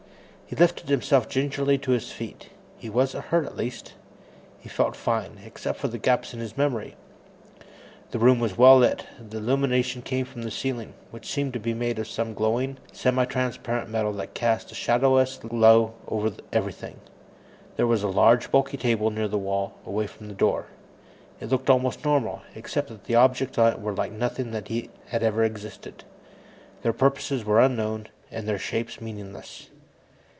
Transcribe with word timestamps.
He 0.53 0.57
lifted 0.57 0.89
himself 0.89 1.29
gingerly 1.29 1.77
to 1.77 1.91
his 1.91 2.11
feet. 2.11 2.49
He 2.77 2.89
wasn't 2.89 3.23
hurt, 3.27 3.45
at 3.45 3.55
least. 3.55 3.93
He 4.59 4.67
felt 4.67 4.97
fine, 4.97 5.39
except 5.45 5.79
for 5.79 5.87
the 5.87 5.97
gaps 5.97 6.33
in 6.33 6.41
his 6.41 6.57
memory. 6.57 6.97
The 8.09 8.19
room 8.19 8.41
was 8.41 8.57
well 8.57 8.79
lit. 8.79 9.05
The 9.17 9.37
illumination 9.37 10.01
came 10.01 10.25
from 10.25 10.41
the 10.41 10.51
ceiling, 10.51 10.93
which 11.09 11.31
seemed 11.31 11.53
to 11.53 11.59
be 11.61 11.73
made 11.73 11.99
of 11.99 12.09
some 12.09 12.33
glowing, 12.33 12.79
semitranslucent 12.91 13.87
metal 13.87 14.11
that 14.11 14.33
cast 14.33 14.73
a 14.73 14.75
shadowless 14.75 15.37
glow 15.37 15.93
over 16.05 16.33
everything. 16.51 16.99
There 17.77 17.87
was 17.87 18.03
a 18.03 18.09
large, 18.09 18.51
bulky 18.51 18.75
table 18.75 19.09
near 19.09 19.29
the 19.29 19.37
wall 19.37 19.75
away 19.85 20.05
from 20.05 20.27
the 20.27 20.33
door; 20.35 20.65
it 21.39 21.47
looked 21.49 21.69
almost 21.69 22.03
normal, 22.03 22.41
except 22.55 22.89
that 22.89 23.05
the 23.05 23.15
objects 23.15 23.57
on 23.57 23.71
it 23.71 23.79
were 23.79 23.95
like 23.95 24.11
nothing 24.11 24.51
that 24.51 24.67
had 24.67 25.23
ever 25.23 25.45
existed. 25.45 26.03
Their 26.81 26.91
purposes 26.91 27.45
were 27.45 27.61
unknown, 27.61 28.07
and 28.29 28.49
their 28.49 28.59
shapes 28.59 28.99
meaningless. 28.99 29.69